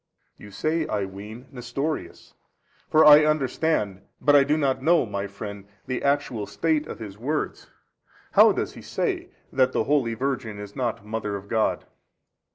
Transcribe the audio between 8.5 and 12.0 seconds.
does he say that the holy Virgin is not Mother of God?